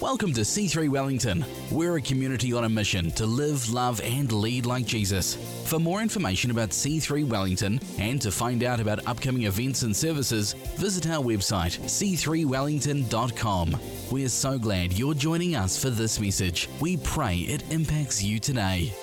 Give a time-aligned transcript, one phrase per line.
[0.00, 1.44] Welcome to C3 Wellington.
[1.70, 5.34] We're a community on a mission to live, love, and lead like Jesus.
[5.68, 10.54] For more information about C3 Wellington and to find out about upcoming events and services,
[10.78, 13.76] visit our website c3wellington.com.
[14.10, 16.70] We're so glad you're joining us for this message.
[16.80, 18.94] We pray it impacts you today.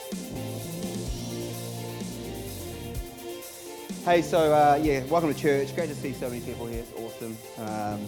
[4.03, 5.75] Hey, so uh, yeah, welcome to church.
[5.75, 6.79] Great to see so many people here.
[6.79, 7.37] It's awesome.
[7.59, 7.99] Um,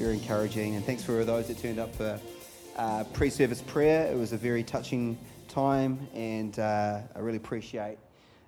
[0.00, 0.76] very encouraging.
[0.76, 2.18] And thanks for those that turned up for
[2.78, 4.10] uh, pre service prayer.
[4.10, 7.98] It was a very touching time, and uh, I really appreciate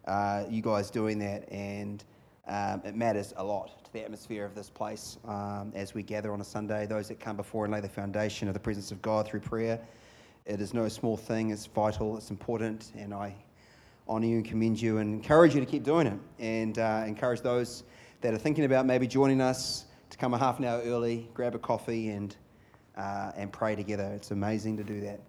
[0.07, 1.47] uh, you guys doing that.
[1.53, 2.03] And
[2.49, 6.33] um, it matters a lot to the atmosphere of this place um, as we gather
[6.33, 6.87] on a Sunday.
[6.87, 9.79] Those that come before and lay the foundation of the presence of God through prayer.
[10.47, 13.35] It is no small thing, it's vital, it's important, and I
[14.09, 16.19] honour you and commend you and encourage you to keep doing it.
[16.39, 17.83] And uh, encourage those
[18.23, 19.85] that are thinking about maybe joining us
[20.23, 22.37] come a half an hour early, grab a coffee, and,
[22.97, 24.13] uh, and pray together.
[24.15, 25.21] It's amazing to do that.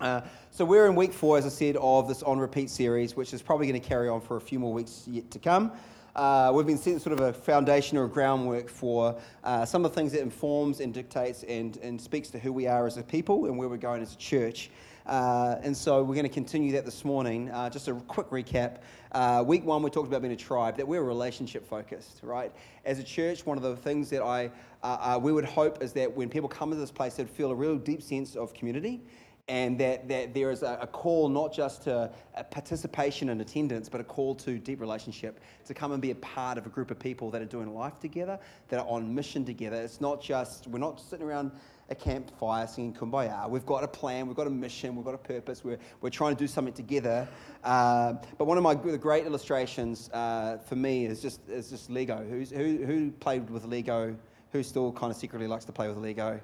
[0.00, 3.34] Uh, so we're in week four, as I said, of this on repeat series, which
[3.34, 5.70] is probably going to carry on for a few more weeks yet to come.
[6.14, 9.90] Uh, we've been setting sort of a foundation or a groundwork for uh, some of
[9.90, 13.02] the things that informs and dictates and, and speaks to who we are as a
[13.02, 14.70] people and where we're going as a church.
[15.06, 17.48] Uh, and so we're going to continue that this morning.
[17.50, 18.78] Uh, just a quick recap.
[19.12, 22.52] Uh, week one, we talked about being a tribe, that we're relationship focused, right?
[22.84, 24.50] As a church, one of the things that I,
[24.82, 27.52] uh, uh, we would hope is that when people come to this place, they'd feel
[27.52, 29.00] a real deep sense of community
[29.48, 32.10] and that, that there is a, a, call not just to
[32.50, 36.58] participation and attendance, but a call to deep relationship, to come and be a part
[36.58, 39.76] of a group of people that are doing life together, that are on mission together.
[39.76, 41.52] It's not just, we're not sitting around
[41.88, 43.48] a campfire singing kumbaya.
[43.48, 46.34] We've got a plan, we've got a mission, we've got a purpose, we're, we're trying
[46.34, 47.28] to do something together.
[47.62, 52.24] Uh, but one of my great illustrations uh, for me is just, is just Lego.
[52.28, 54.16] Who's, who, who played with Lego?
[54.52, 56.40] Who still kind of secretly likes to play with Lego?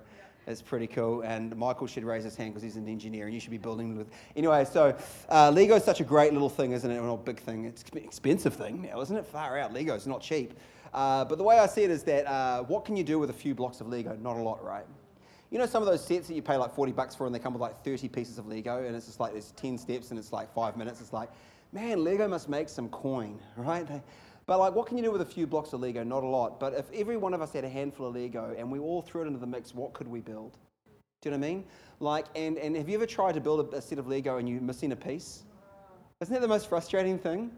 [0.47, 1.23] It's pretty cool.
[1.23, 3.97] And Michael should raise his hand because he's an engineer and you should be building
[3.97, 4.09] with.
[4.37, 4.97] Anyway, so
[5.29, 7.01] uh, Lego is such a great little thing, isn't it?
[7.01, 7.65] Well, big thing.
[7.65, 9.25] It's an expensive thing now, isn't it?
[9.25, 9.73] Far out.
[9.73, 10.59] Lego's not cheap.
[10.93, 13.31] Uh, but the way I see it is that uh, what can you do with
[13.31, 14.17] a few blocks of Lego?
[14.21, 14.85] Not a lot, right?
[15.53, 17.39] You know some of those sets that you pay like 40 bucks for and they
[17.39, 20.19] come with like 30 pieces of Lego and it's just like there's 10 steps and
[20.19, 21.03] it's like five minutes.
[21.03, 21.29] It's like,
[21.73, 23.87] man, Lego must make some coin, right?
[24.47, 26.03] But like, what can you do with a few blocks of Lego?
[26.05, 26.59] Not a lot.
[26.59, 29.25] But if every one of us had a handful of Lego and we all threw
[29.25, 30.57] it into the mix, what could we build?
[31.21, 31.65] Do you know what I mean?
[32.01, 34.49] Like, and, and have you ever tried to build a, a set of Lego and
[34.49, 35.43] you're missing a piece?
[36.23, 37.51] Isn't that the most frustrating thing?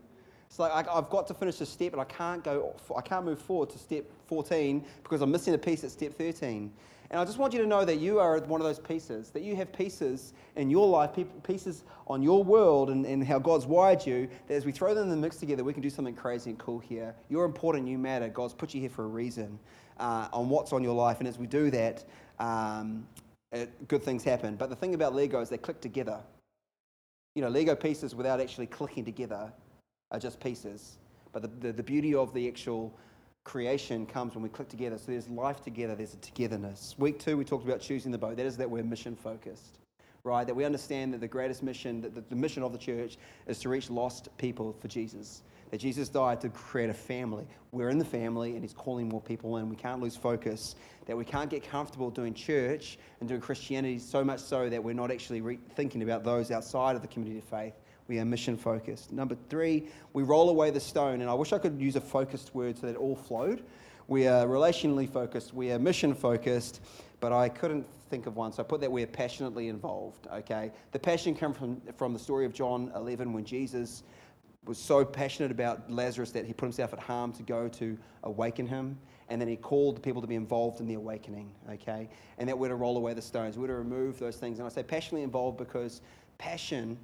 [0.48, 3.24] It's like I, have got to finish a step and I can't go, I can't
[3.24, 6.72] move forward to step 14 because I'm missing a piece at step 13.
[7.14, 9.44] And I just want you to know that you are one of those pieces, that
[9.44, 11.10] you have pieces in your life,
[11.44, 15.04] pieces on your world and, and how God's wired you, that as we throw them
[15.04, 17.14] in the mix together, we can do something crazy and cool here.
[17.28, 18.28] You're important, you matter.
[18.28, 19.60] God's put you here for a reason
[20.00, 21.20] uh, on what's on your life.
[21.20, 22.04] And as we do that,
[22.40, 23.06] um,
[23.52, 24.56] it, good things happen.
[24.56, 26.18] But the thing about Lego is they click together.
[27.36, 29.52] You know, Lego pieces without actually clicking together
[30.10, 30.98] are just pieces.
[31.32, 32.92] But the, the, the beauty of the actual
[33.44, 34.98] creation comes when we click together.
[34.98, 36.94] So there's life together, there's a togetherness.
[36.98, 38.36] Week two, we talked about choosing the boat.
[38.36, 39.78] That is that we're mission focused,
[40.24, 40.46] right?
[40.46, 43.68] That we understand that the greatest mission, that the, mission of the church is to
[43.68, 45.42] reach lost people for Jesus.
[45.70, 47.46] That Jesus died to create a family.
[47.72, 49.68] We're in the family and he's calling more people in.
[49.68, 50.76] We can't lose focus.
[51.06, 54.94] That we can't get comfortable doing church and doing Christianity so much so that we're
[54.94, 57.74] not actually re- thinking about those outside of the community of faith
[58.08, 59.12] we are mission focused.
[59.12, 61.20] Number three, we roll away the stone.
[61.20, 63.64] And I wish I could use a focused word so that it all flowed.
[64.06, 66.82] We are relationally focused, we are mission focused,
[67.20, 68.52] but I couldn't think of one.
[68.52, 70.72] So I put that we're passionately involved, okay?
[70.92, 74.02] The passion comes from, from the story of John 11 when Jesus
[74.66, 78.66] was so passionate about Lazarus that he put himself at harm to go to awaken
[78.66, 78.98] him.
[79.30, 82.10] And then he called the people to be involved in the awakening, okay?
[82.36, 83.56] And that we're to roll away the stones.
[83.56, 84.58] We're to remove those things.
[84.58, 86.02] And I say passionately involved because
[86.36, 86.98] passion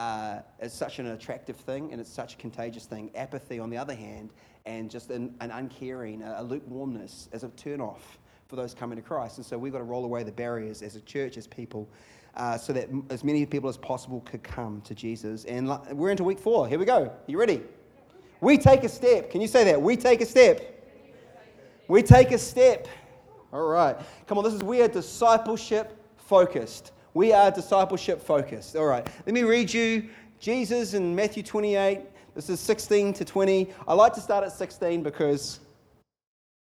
[0.00, 3.10] uh, is such an attractive thing and it's such a contagious thing.
[3.14, 4.30] Apathy, on the other hand,
[4.64, 8.18] and just an, an uncaring, a, a lukewarmness as a turn off
[8.48, 9.36] for those coming to Christ.
[9.36, 11.86] And so we've got to roll away the barriers as a church, as people,
[12.34, 15.44] uh, so that as many people as possible could come to Jesus.
[15.44, 16.66] And we're into week four.
[16.66, 17.12] Here we go.
[17.26, 17.60] You ready?
[18.40, 19.30] We take a step.
[19.30, 19.82] Can you say that?
[19.82, 20.82] We take a step.
[21.88, 22.88] We take a step.
[23.52, 23.96] All right.
[24.26, 26.92] Come on, this is we are discipleship focused.
[27.12, 28.76] We are discipleship focused.
[28.76, 30.08] All right, let me read you
[30.38, 32.00] Jesus in Matthew 28.
[32.36, 33.68] This is 16 to 20.
[33.88, 35.58] I like to start at 16 because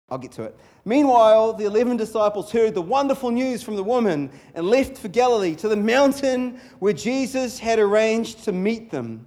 [0.09, 0.56] I'll get to it.
[0.86, 5.56] Meanwhile, the 11 disciples heard the wonderful news from the woman and left for Galilee
[5.56, 9.25] to the mountain where Jesus had arranged to meet them.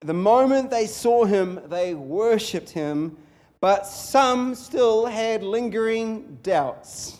[0.00, 3.16] The moment they saw him, they worshipped him,
[3.60, 7.18] but some still had lingering doubts.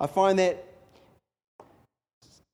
[0.00, 0.65] I find that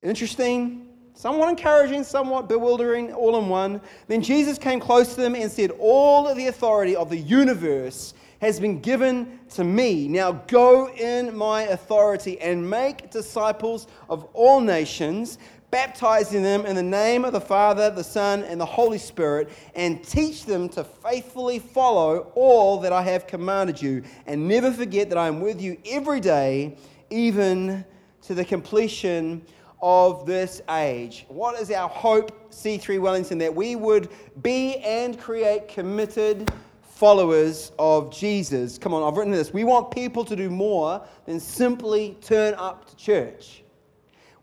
[0.02, 3.80] Interesting, somewhat encouraging, somewhat bewildering, all in one.
[4.08, 8.58] Then Jesus came close to them and said, All the authority of the universe has
[8.58, 10.08] been given to me.
[10.08, 15.38] Now go in my authority and make disciples of all nations,
[15.70, 20.02] baptizing them in the name of the Father, the Son, and the Holy Spirit, and
[20.02, 24.02] teach them to faithfully follow all that I have commanded you.
[24.26, 26.76] And never forget that I am with you every day,
[27.10, 27.84] even
[28.22, 29.46] to the completion
[29.82, 31.26] of this age.
[31.28, 33.38] What is our hope, C3 Wellington?
[33.38, 34.08] That we would
[34.42, 36.50] be and create committed
[36.82, 38.78] followers of Jesus.
[38.78, 39.52] Come on, I've written this.
[39.52, 43.64] We want people to do more than simply turn up to church.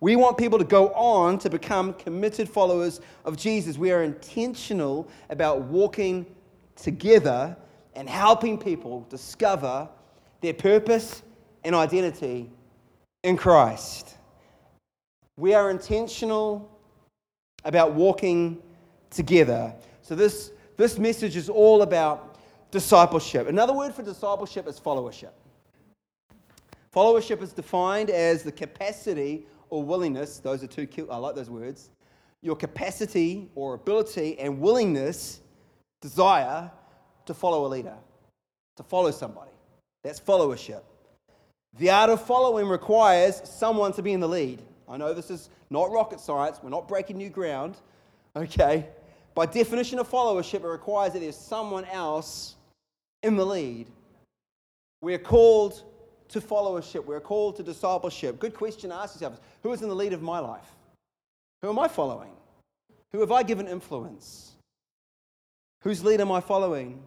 [0.01, 3.77] We want people to go on to become committed followers of Jesus.
[3.77, 6.25] We are intentional about walking
[6.75, 7.55] together
[7.95, 9.89] and helping people discover
[10.41, 11.21] their purpose
[11.63, 12.49] and identity
[13.23, 14.15] in Christ.
[15.39, 16.69] We are intentional
[17.63, 18.61] about walking
[19.09, 19.73] together.
[20.01, 22.37] So, this, this message is all about
[22.71, 23.47] discipleship.
[23.47, 25.31] Another word for discipleship is followership.
[26.93, 31.89] Followership is defined as the capacity or willingness, those are two I like those words,
[32.41, 35.39] your capacity or ability and willingness,
[36.01, 36.69] desire
[37.25, 37.95] to follow a leader,
[38.75, 39.51] to follow somebody.
[40.03, 40.81] That's followership.
[41.77, 44.61] The art of following requires someone to be in the lead.
[44.89, 47.75] I know this is not rocket science, we're not breaking new ground,
[48.35, 48.87] okay?
[49.35, 52.55] By definition of followership, it requires that there's someone else
[53.21, 53.87] in the lead.
[55.01, 55.83] We're called
[56.29, 58.39] to followership, we're called to discipleship.
[58.39, 60.73] Good question to ask yourself who is in the lead of my life?
[61.61, 62.31] Who am I following?
[63.11, 64.51] Who have I given influence?
[65.81, 67.01] Whose lead am I following?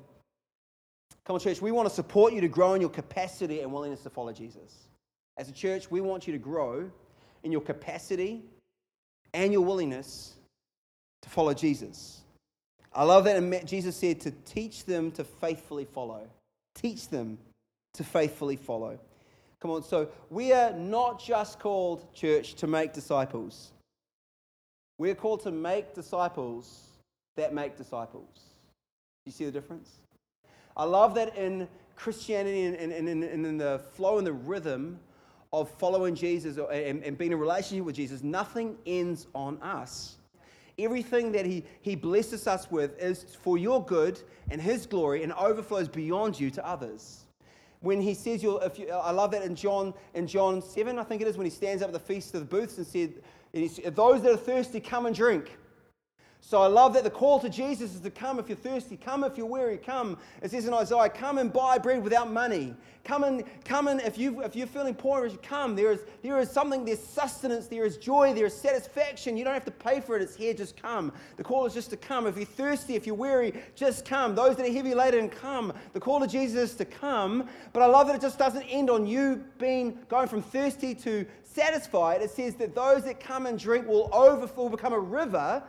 [1.25, 4.02] Come on, church, we want to support you to grow in your capacity and willingness
[4.02, 4.88] to follow Jesus.
[5.37, 6.90] As a church, we want you to grow
[7.42, 8.42] in your capacity
[9.34, 10.34] and your willingness
[11.22, 12.20] to follow Jesus.
[12.94, 16.28] I love that Jesus said to teach them to faithfully follow.
[16.74, 17.38] Teach them
[17.94, 18.98] to faithfully follow.
[19.60, 23.72] Come on, so we are not just called, church, to make disciples.
[24.98, 26.80] We're called to make disciples
[27.36, 28.40] that make disciples.
[29.24, 29.90] You see the difference?
[30.76, 34.98] I love that in Christianity and in, in, in the flow and the rhythm
[35.52, 40.16] of following Jesus and, and being in relationship with Jesus, nothing ends on us.
[40.78, 44.20] Everything that he, he blesses us with is for your good
[44.50, 47.25] and His glory and overflows beyond you to others.
[47.81, 51.26] When he says, you, I love that in John, in John 7, I think it
[51.26, 53.14] is, when he stands up at the Feast of the Booths and said,
[53.96, 55.58] Those that are thirsty, come and drink.
[56.44, 59.22] So I love that the call to Jesus is to come if you're thirsty, come
[59.22, 60.18] if you're weary, come.
[60.42, 62.74] It says in Isaiah, come and buy bread without money.
[63.04, 65.76] Come and come and if you if you're feeling poor, come.
[65.76, 69.36] There is there is something, there's sustenance, there is joy, there is satisfaction.
[69.36, 71.12] You don't have to pay for it, it's here, just come.
[71.36, 72.26] The call is just to come.
[72.26, 74.34] If you're thirsty, if you're weary, just come.
[74.34, 75.72] Those that are heavy laden, come.
[75.92, 77.48] The call to Jesus is to come.
[77.72, 81.24] But I love that it just doesn't end on you being going from thirsty to
[81.44, 82.20] satisfied.
[82.20, 85.62] It says that those that come and drink will overflow, become a river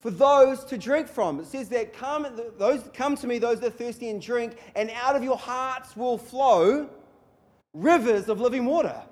[0.00, 1.40] for those to drink from.
[1.40, 4.90] It says that come, those, come to me, those that are thirsty, and drink, and
[4.90, 6.88] out of your hearts will flow
[7.72, 9.02] rivers of living water.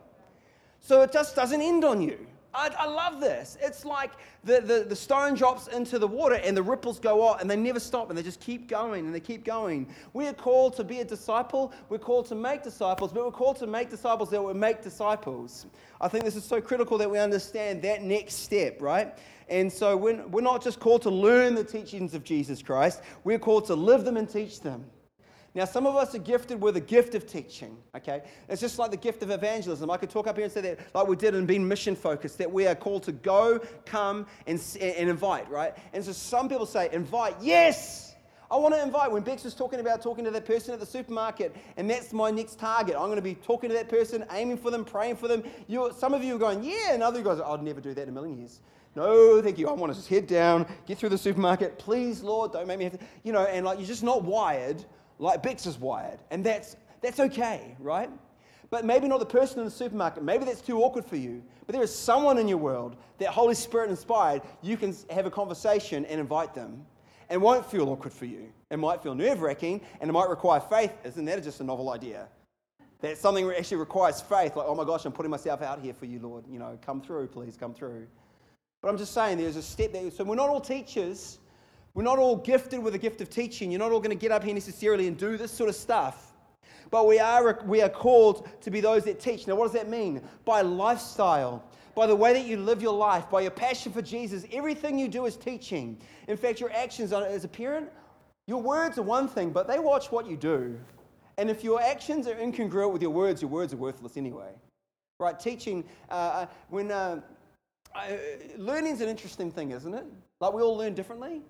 [0.80, 2.26] So it just doesn't end on you.
[2.56, 3.58] I, I love this.
[3.60, 4.12] It's like
[4.44, 7.56] the, the, the, stone drops into the water and the ripples go out and they
[7.56, 9.86] never stop and they just keep going and they keep going.
[10.14, 11.72] We are called to be a disciple.
[11.90, 15.66] We're called to make disciples, but we're called to make disciples that will make disciples.
[16.00, 19.16] I think this is so critical that we understand that next step, right?
[19.48, 23.38] And so we're, we're not just called to learn the teachings of Jesus Christ, we're
[23.38, 24.84] called to live them and teach them.
[25.56, 28.24] Now, some of us are gifted with a gift of teaching, okay?
[28.46, 29.90] It's just like the gift of evangelism.
[29.90, 32.36] I could talk up here and say that, like we did and being mission focused,
[32.36, 35.72] that we are called to go, come, and, and invite, right?
[35.94, 38.14] And so some people say, invite, yes!
[38.50, 39.10] I want to invite.
[39.10, 42.30] When Bex was talking about talking to that person at the supermarket, and that's my
[42.30, 45.26] next target, I'm going to be talking to that person, aiming for them, praying for
[45.26, 45.42] them.
[45.68, 48.10] You, some of you are going, yeah, and other guys, I'd never do that in
[48.10, 48.60] a million years.
[48.94, 49.68] No, thank you.
[49.68, 51.78] I want to just head down, get through the supermarket.
[51.78, 54.84] Please, Lord, don't make me have to, you know, and like you're just not wired
[55.18, 56.18] like Bex is wired.
[56.30, 58.10] And that's, that's okay, right?
[58.70, 60.22] But maybe not the person in the supermarket.
[60.22, 61.42] Maybe that's too awkward for you.
[61.66, 65.30] But there is someone in your world that Holy Spirit inspired, you can have a
[65.30, 66.84] conversation and invite them.
[67.28, 68.52] And won't feel awkward for you.
[68.70, 70.92] It might feel nerve wracking and it might require faith.
[71.04, 72.28] Isn't that just a novel idea?
[73.00, 76.06] That something actually requires faith, like, oh my gosh, I'm putting myself out here for
[76.06, 76.44] you, Lord.
[76.48, 78.06] You know, come through, please, come through.
[78.80, 80.10] But I'm just saying there's a step there.
[80.10, 81.38] So we're not all teachers.
[81.96, 83.70] We're not all gifted with a gift of teaching.
[83.72, 86.34] You're not all going to get up here necessarily and do this sort of stuff.
[86.90, 89.46] but we are, we are called to be those that teach.
[89.46, 90.20] Now, what does that mean?
[90.44, 94.44] By lifestyle, by the way that you live your life, by your passion for Jesus,
[94.52, 95.98] everything you do is teaching.
[96.28, 97.88] In fact, your actions as a parent,
[98.46, 100.78] your words are one thing, but they watch what you do.
[101.38, 104.50] And if your actions are incongruent with your words, your words are worthless anyway.
[105.18, 105.40] Right?
[105.40, 107.22] Teaching, uh, uh when uh,
[108.58, 110.04] learning is an interesting thing, isn't it?
[110.42, 111.40] Like we all learn differently.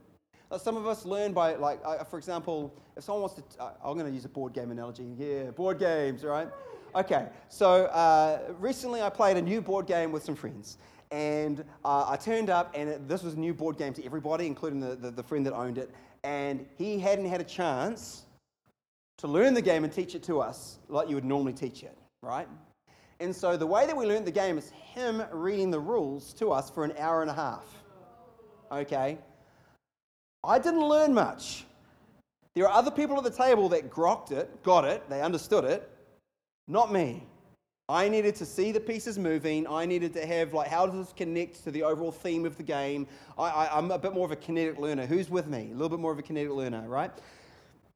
[0.50, 3.72] Like some of us learn by, like, uh, for example, if someone wants to, uh,
[3.84, 5.06] I'm going to use a board game analogy.
[5.18, 6.48] Yeah, board games, right?
[6.94, 10.78] Okay, so uh, recently I played a new board game with some friends.
[11.10, 14.46] And uh, I turned up, and it, this was a new board game to everybody,
[14.46, 15.90] including the, the, the friend that owned it.
[16.24, 18.22] And he hadn't had a chance
[19.18, 21.96] to learn the game and teach it to us like you would normally teach it,
[22.22, 22.48] right?
[23.20, 26.52] And so the way that we learned the game is him reading the rules to
[26.52, 27.64] us for an hour and a half.
[28.70, 29.18] Okay?
[30.46, 31.64] I didn't learn much.
[32.54, 35.90] There are other people at the table that grokked it, got it, they understood it.
[36.68, 37.24] Not me.
[37.88, 39.64] I needed to see the pieces moving.
[39.68, 42.64] I needed to have, like, how does this connect to the overall theme of the
[42.64, 43.06] game?
[43.38, 45.06] I, am a bit more of a kinetic learner.
[45.06, 45.68] Who's with me?
[45.70, 47.12] A little bit more of a kinetic learner, right?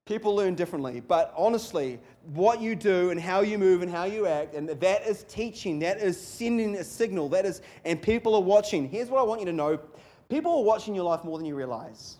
[0.06, 1.98] People learn differently, but honestly,
[2.34, 5.80] what you do and how you move and how you act, and that is teaching,
[5.80, 8.88] that is sending a signal, that is, and people are watching.
[8.88, 9.80] Here's what I want you to know
[10.28, 12.19] people are watching your life more than you realize,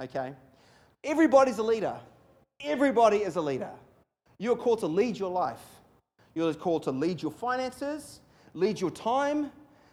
[0.00, 0.34] okay?
[1.04, 1.96] Everybody's a leader.
[2.60, 3.70] Everybody is a leader.
[4.38, 5.60] You're called to lead your life.
[6.34, 8.20] You're called to lead your finances,
[8.54, 9.50] lead your time,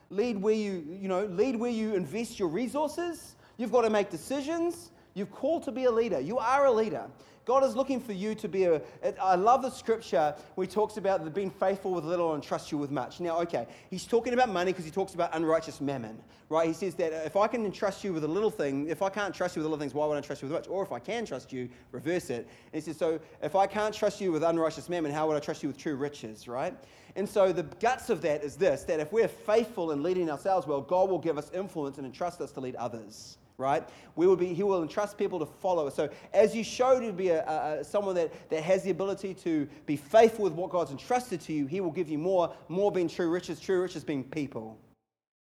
[0.09, 3.35] lead where you, you know, lead where you invest your resources.
[3.57, 4.91] You've got to make decisions.
[5.13, 6.19] You're called to be a leader.
[6.19, 7.05] You are a leader.
[7.49, 8.79] God is looking for you to be a.
[9.19, 12.77] I love the scripture where he talks about being faithful with little and trust you
[12.77, 13.19] with much.
[13.19, 16.67] Now, okay, he's talking about money because he talks about unrighteous mammon, right?
[16.67, 19.33] He says that if I can entrust you with a little thing, if I can't
[19.33, 20.67] trust you with little things, why would I trust you with much?
[20.67, 22.47] Or if I can trust you, reverse it.
[22.71, 25.39] And he says, so if I can't trust you with unrighteous mammon, how would I
[25.39, 26.75] trust you with true riches, right?
[27.15, 30.67] And so the guts of that is this that if we're faithful in leading ourselves
[30.67, 33.87] well, God will give us influence and entrust us to lead others right?
[34.15, 35.89] We will be, he will entrust people to follow.
[35.89, 39.67] So as you show to be a, a, someone that, that has the ability to
[39.85, 43.09] be faithful with what God's entrusted to you, he will give you more, more being
[43.09, 44.77] true riches, true riches being people.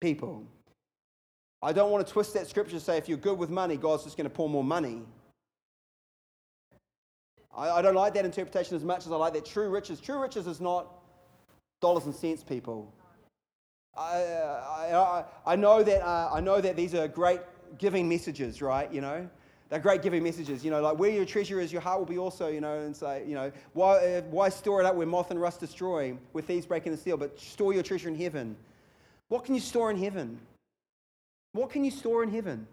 [0.02, 0.46] People.
[1.64, 4.04] I don't want to twist that scripture to say if you're good with money, God's
[4.04, 5.04] just going to pour more money.
[7.56, 10.00] I, I don't like that interpretation as much as I like that true riches.
[10.00, 10.88] True riches is not
[11.82, 12.94] dollars and cents, people.
[13.98, 17.42] I, I, I, know that, uh, I know that these are great
[17.78, 18.92] giving messages, right?
[18.92, 19.30] You know,
[19.70, 20.64] they're great giving messages.
[20.66, 22.48] You know, like where your treasure is, your heart will be also.
[22.48, 25.42] You know, and say, you know, why, uh, why store it up where moth and
[25.42, 28.56] rust destroy, where thieves break in and steal, but store your treasure in heaven.
[29.30, 30.40] What can you store in heaven?
[31.54, 32.68] What can you store in heaven?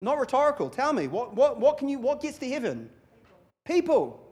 [0.00, 0.70] Not rhetorical.
[0.70, 2.88] Tell me, what, what, what can you, what gets to heaven?
[3.64, 4.27] People.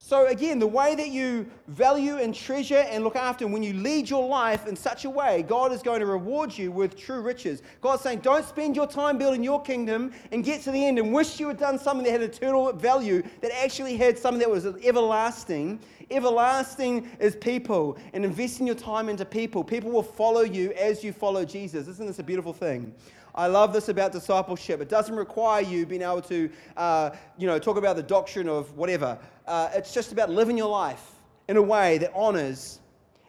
[0.00, 4.08] So, again, the way that you value and treasure and look after, when you lead
[4.08, 7.62] your life in such a way, God is going to reward you with true riches.
[7.80, 11.12] God's saying, don't spend your time building your kingdom and get to the end and
[11.12, 14.66] wish you had done something that had eternal value, that actually had something that was
[14.66, 15.80] everlasting.
[16.10, 19.62] Everlasting is people, and investing your time into people.
[19.62, 21.86] People will follow you as you follow Jesus.
[21.86, 22.94] Isn't this a beautiful thing?
[23.38, 24.80] I love this about discipleship.
[24.80, 28.76] It doesn't require you being able to, uh, you know, talk about the doctrine of
[28.76, 29.16] whatever.
[29.46, 31.12] Uh, it's just about living your life
[31.46, 32.80] in a way that honors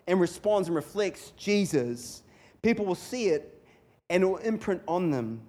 [0.08, 2.24] and responds and reflects Jesus.
[2.64, 3.64] People will see it
[4.10, 5.42] and it will imprint on them.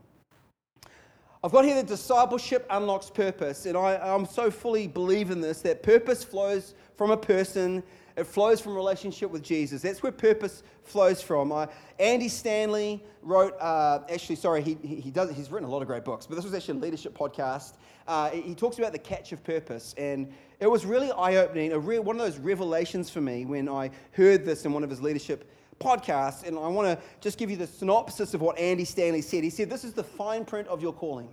[1.42, 5.62] I've got here that discipleship unlocks purpose, and I, I'm so fully believe in this
[5.62, 7.82] that purpose flows from a person
[8.16, 9.82] it flows from relationship with Jesus.
[9.82, 11.52] That's where purpose flows from.
[11.52, 11.66] Uh,
[11.98, 16.04] Andy Stanley wrote, uh, actually, sorry, he, he does, he's written a lot of great
[16.04, 17.74] books, but this was actually a leadership podcast.
[18.06, 21.98] Uh, he talks about the catch of purpose, and it was really eye opening, re-
[21.98, 25.50] one of those revelations for me when I heard this in one of his leadership
[25.78, 26.46] podcasts.
[26.46, 29.44] And I want to just give you the synopsis of what Andy Stanley said.
[29.44, 31.28] He said, This is the fine print of your calling.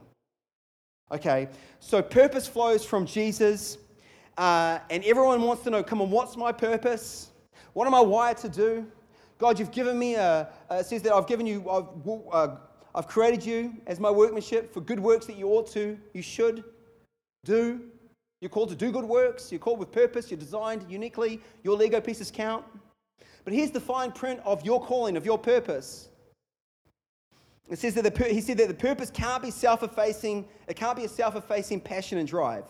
[1.12, 1.48] Okay,
[1.80, 3.78] so purpose flows from Jesus.
[4.38, 7.32] Uh, and everyone wants to know, come on, what's my purpose?
[7.74, 8.86] What am I wired to do?
[9.40, 11.86] God, you've given me a, it says that I've given you, I've,
[12.32, 12.56] uh,
[12.94, 16.64] I've created you as my workmanship for good works that you ought to, you should
[17.46, 17.82] do.
[18.42, 19.52] You're called to do good works.
[19.52, 20.30] You're called with purpose.
[20.30, 21.42] You're designed uniquely.
[21.64, 22.64] Your Lego pieces count.
[23.44, 26.10] But here's the fine print of your calling, of your purpose.
[27.70, 30.48] It says that the, he said that the purpose can't be self-effacing.
[30.68, 32.66] It can't be a self-effacing passion and drive.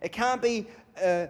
[0.00, 0.66] It can't be
[1.02, 1.26] a, uh,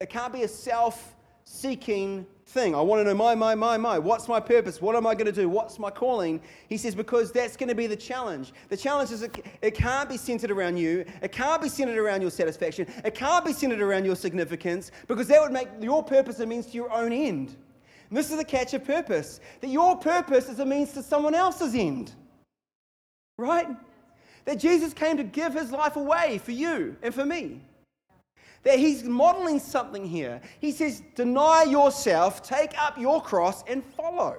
[0.00, 1.14] it can't be a self
[1.44, 2.74] seeking thing.
[2.74, 3.98] I want to know my, my, my, my.
[3.98, 4.80] What's my purpose?
[4.80, 5.48] What am I going to do?
[5.48, 6.40] What's my calling?
[6.68, 8.52] He says, because that's going to be the challenge.
[8.68, 11.04] The challenge is it, it can't be centered around you.
[11.22, 12.86] It can't be centered around your satisfaction.
[13.04, 16.66] It can't be centered around your significance because that would make your purpose a means
[16.66, 17.56] to your own end.
[18.08, 21.34] And this is the catch of purpose that your purpose is a means to someone
[21.34, 22.12] else's end.
[23.38, 23.68] Right?
[24.44, 27.60] That Jesus came to give his life away for you and for me
[28.64, 30.40] that he's modeling something here.
[30.60, 34.36] He says, Deny yourself, take up your cross, and follow.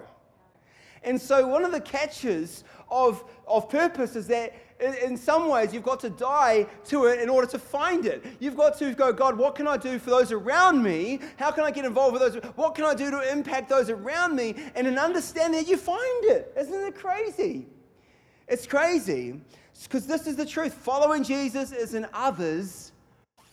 [1.03, 5.84] And so, one of the catches of, of purpose is that in some ways you've
[5.84, 8.25] got to die to it in order to find it.
[8.39, 11.20] You've got to go, God, what can I do for those around me?
[11.38, 12.44] How can I get involved with those?
[12.56, 14.56] What can I do to impact those around me?
[14.75, 16.53] And in understanding that, you find it.
[16.58, 17.68] Isn't it crazy?
[18.48, 19.39] It's crazy
[19.84, 20.74] because this is the truth.
[20.74, 22.93] Following Jesus is an others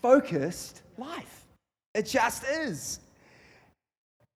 [0.02, 1.46] focused life.
[1.94, 3.00] It just is.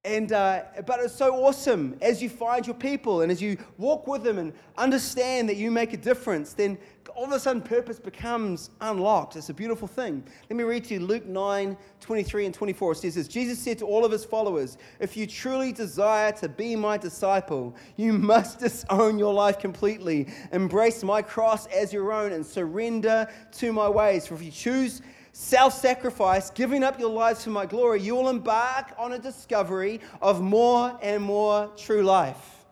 [0.07, 4.07] And, uh, but it's so awesome as you find your people and as you walk
[4.07, 6.77] with them and understand that you make a difference, then
[7.15, 9.37] all of a sudden purpose becomes unlocked.
[9.37, 10.23] It's a beautiful thing.
[10.51, 12.93] Let me read to you Luke 9 23 and 24.
[12.93, 16.51] It says this Jesus said to all of his followers, If you truly desire to
[16.51, 22.33] be my disciple, you must disown your life completely, embrace my cross as your own,
[22.33, 24.27] and surrender to my ways.
[24.27, 25.01] For if you choose
[25.35, 30.01] self sacrifice, giving up your lives for my glory, you will embark on a discovery
[30.23, 32.65] of more and more true life.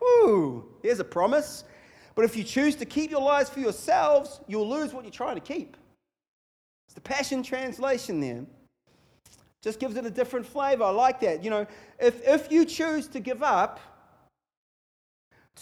[0.00, 0.66] Woo!
[0.82, 1.64] Here's a promise.
[2.16, 5.36] But if you choose to keep your lives for yourselves, you'll lose what you're trying
[5.36, 5.76] to keep.
[6.88, 8.44] It's the Passion Translation there.
[9.62, 10.84] Just gives it a different flavor.
[10.84, 11.44] I like that.
[11.44, 11.66] You know,
[12.00, 13.78] if, if you choose to give up,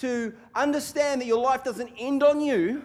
[0.00, 2.82] to understand that your life doesn't end on you,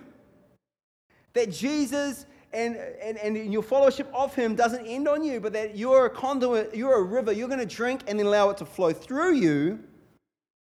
[1.33, 5.77] that Jesus and, and, and your fellowship of Him doesn't end on you, but that
[5.77, 8.65] you're a conduit, you're a river, you're going to drink and then allow it to
[8.65, 9.79] flow through you,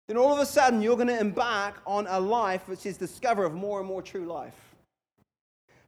[0.09, 3.45] then all of a sudden you're going to embark on a life which is discover
[3.45, 4.57] of more and more true life.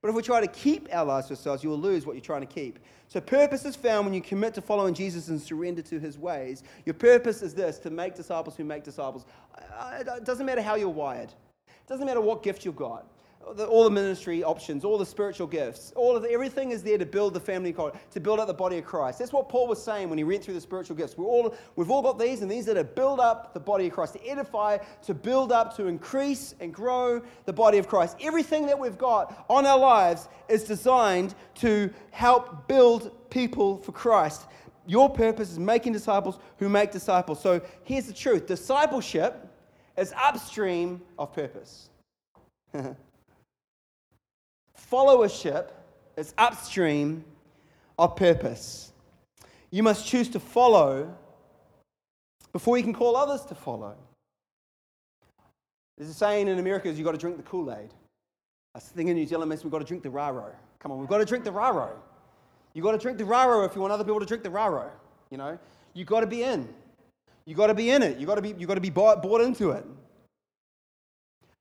[0.02, 2.20] But if we try to keep our lives for ourselves, you will lose what you're
[2.20, 2.78] trying to keep.
[3.08, 6.62] So, purpose is found when you commit to following Jesus and surrender to his ways.
[6.84, 9.24] Your purpose is this to make disciples who make disciples.
[9.56, 11.30] Uh, it doesn't matter how you're wired,
[11.68, 13.06] it doesn't matter what gift you've got
[13.44, 17.06] all the ministry options, all the spiritual gifts, all of the, everything is there to
[17.06, 19.18] build the family code, to build up the body of Christ.
[19.18, 21.16] That's what Paul was saying when he went through the spiritual gifts.
[21.18, 23.92] We're all, we've all got these, and these are to build up the body of
[23.92, 28.16] Christ, to edify, to build up, to increase and grow the body of Christ.
[28.20, 34.46] Everything that we've got on our lives is designed to help build people for Christ.
[34.86, 37.40] Your purpose is making disciples who make disciples.
[37.40, 39.48] So here's the truth discipleship
[39.96, 41.88] is upstream of purpose.
[44.94, 45.70] Followership
[46.16, 47.24] is upstream
[47.98, 48.92] of purpose.
[49.72, 51.12] You must choose to follow
[52.52, 53.96] before you can call others to follow.
[55.98, 57.90] There's a saying in America is you've got to drink the Kool-Aid.
[58.76, 60.52] A thing in New Zealand means we've got to drink the raro.
[60.78, 61.90] Come on, we've got to drink the raro.
[62.72, 64.92] You've got to drink the raro if you want other people to drink the raro.
[65.28, 65.58] You know,
[65.94, 66.68] you've got to be in.
[67.46, 68.18] You've got to be in it.
[68.18, 69.84] You've got to be, you've got to be bought, bought into it.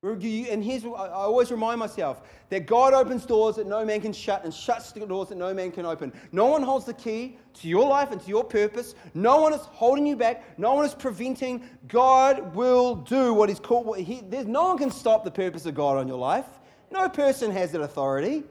[0.03, 4.11] And here's what I always remind myself that God opens doors that no man can
[4.11, 6.11] shut and shuts doors that no man can open.
[6.33, 8.95] No one holds the key to your life and to your purpose.
[9.13, 10.59] No one is holding you back.
[10.59, 11.63] No one is preventing.
[11.87, 13.97] God will do what He's called.
[13.97, 16.47] He, there's, no one can stop the purpose of God on your life.
[16.91, 18.43] No person has that authority.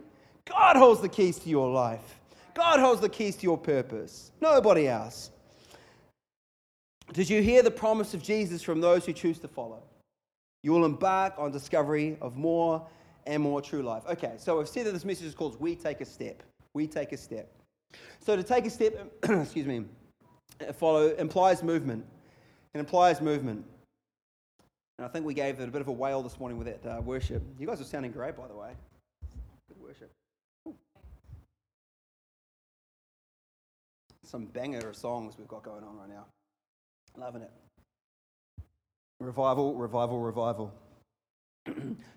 [0.46, 2.18] God holds the keys to your life.
[2.54, 4.32] God holds the keys to your purpose.
[4.40, 5.30] Nobody else.
[7.12, 9.82] Did you hear the promise of Jesus from those who choose to follow?
[10.62, 12.86] You will embark on discovery of more
[13.26, 14.02] and more true life.
[14.08, 16.42] Okay, so I've said that this message is called We Take a Step.
[16.74, 17.52] We Take a Step.
[18.20, 19.84] So to take a step, excuse me,
[20.74, 22.04] follow implies movement.
[22.74, 23.64] It implies movement.
[24.98, 26.98] And I think we gave it a bit of a wail this morning with that
[26.98, 27.42] uh, worship.
[27.58, 28.70] You guys are sounding great, by the way.
[29.68, 30.12] Good worship.
[34.24, 36.26] Some banger of songs we've got going on right now.
[37.18, 37.50] Loving it.
[39.22, 40.74] Revival, revival, revival.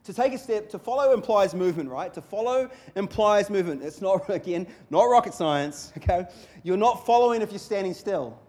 [0.03, 2.11] to take a step, to follow implies movement, right?
[2.15, 3.83] To follow implies movement.
[3.83, 6.25] It's not, again, not rocket science, okay?
[6.63, 8.39] You're not following if you're standing still.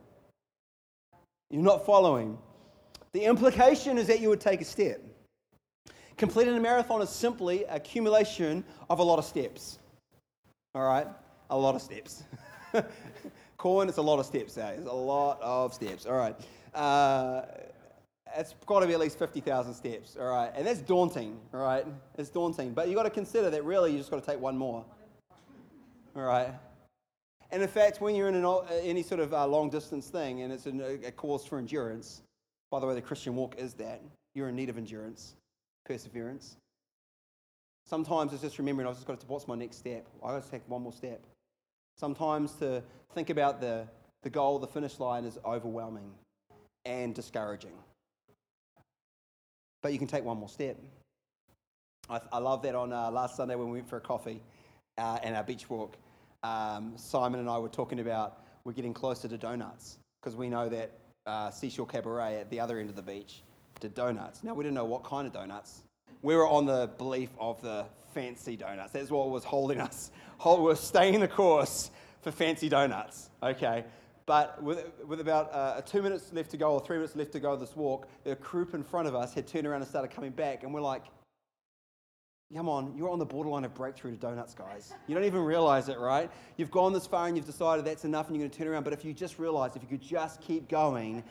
[1.50, 2.38] You're not following.
[3.12, 5.02] The implication is that you would take a step.
[6.16, 9.78] Completing a marathon is simply accumulation of a lot of steps.
[10.74, 11.06] All right?
[11.50, 12.24] A lot of steps.
[13.58, 14.56] Corn, it's a lot of steps.
[14.56, 14.70] Eh?
[14.70, 16.06] It's a lot of steps.
[16.06, 16.34] All right.
[16.74, 17.42] Uh,
[18.36, 20.52] it's got to be at least 50,000 steps, all right?
[20.54, 21.86] And that's daunting, all right?
[22.18, 22.72] It's daunting.
[22.72, 24.84] But you've got to consider that really you just got to take one more,
[26.14, 26.50] all right?
[27.50, 30.52] And in fact, when you're in an, any sort of uh, long distance thing and
[30.52, 32.22] it's a, a cause for endurance,
[32.70, 34.00] by the way, the Christian walk is that.
[34.34, 35.34] You're in need of endurance,
[35.84, 36.56] perseverance.
[37.86, 40.06] Sometimes it's just remembering, I've just got to, what's my next step?
[40.22, 41.22] I've got to take one more step.
[41.96, 42.82] Sometimes to
[43.14, 43.86] think about the,
[44.22, 46.10] the goal, the finish line is overwhelming
[46.84, 47.72] and discouraging.
[49.86, 50.76] But you can take one more step.
[52.10, 54.42] I, I love that on uh, last Sunday when we went for a coffee
[54.98, 55.96] uh, and our beach walk.
[56.42, 60.68] Um, Simon and I were talking about we're getting closer to donuts because we know
[60.68, 60.90] that
[61.24, 63.42] uh, Seashore Cabaret at the other end of the beach
[63.78, 64.42] did donuts.
[64.42, 65.82] Now, we didn't know what kind of donuts.
[66.20, 68.90] We were on the belief of the fancy donuts.
[68.90, 70.10] That's what was holding us.
[70.44, 73.84] We're staying the course for fancy donuts, okay?
[74.26, 77.40] But with, with about uh, two minutes left to go or three minutes left to
[77.40, 80.10] go of this walk, the group in front of us had turned around and started
[80.10, 81.04] coming back, and we're like,
[82.54, 84.94] Come on, you're on the borderline of breakthrough to donuts, guys.
[85.08, 86.30] You don't even realize it, right?
[86.56, 88.84] You've gone this far and you've decided that's enough and you're going to turn around.
[88.84, 91.24] But if you just realize, if you could just keep going,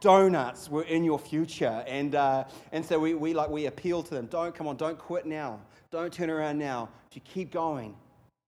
[0.00, 1.84] donuts were in your future.
[1.86, 4.26] And, uh, and so we, we, like, we appeal to them.
[4.26, 5.60] Don't, come on, don't quit now.
[5.90, 6.88] Don't turn around now.
[7.10, 7.94] If you keep going,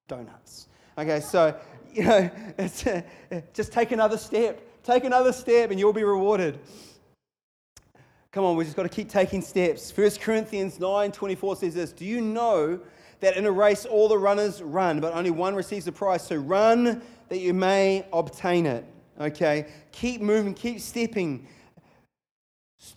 [0.09, 0.69] donuts.
[0.97, 1.57] Okay, so,
[1.93, 2.31] you know,
[3.53, 4.61] just take another step.
[4.85, 6.59] Take another step and you'll be rewarded.
[8.31, 9.97] Come on, we just got to keep taking steps.
[9.97, 12.81] 1 Corinthians 9 24 says this Do you know
[13.21, 16.27] that in a race all the runners run, but only one receives the prize?
[16.27, 18.85] So run that you may obtain it.
[19.21, 19.67] Okay?
[19.93, 21.47] Keep moving, keep stepping.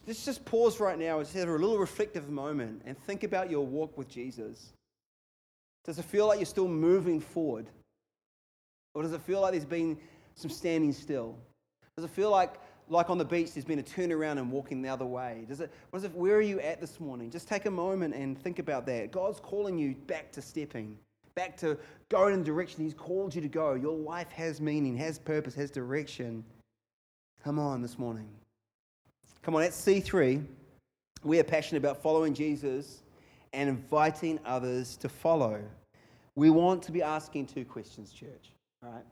[0.06, 3.66] Let's just pause right now and have a little reflective moment and think about your
[3.66, 4.74] walk with Jesus.
[5.86, 7.70] Does it feel like you're still moving forward?
[8.98, 9.96] Or does it feel like there's been
[10.34, 11.36] some standing still?
[11.96, 12.56] Does it feel like
[12.90, 15.46] like on the beach, there's been a turnaround and walking the other way?
[15.48, 17.30] Does it, what is it, where are you at this morning?
[17.30, 19.12] Just take a moment and think about that.
[19.12, 20.98] God's calling you back to stepping,
[21.36, 21.78] back to
[22.10, 23.76] going in the direction He's called you to go.
[23.76, 26.44] Your life has meaning, has purpose, has direction.
[27.44, 28.30] Come on this morning.
[29.44, 30.44] Come on, at C3,
[31.24, 33.04] we are passionate about following Jesus
[33.54, 35.62] and inviting others to follow.
[36.34, 38.54] We want to be asking two questions, church.
[38.94, 39.04] Right?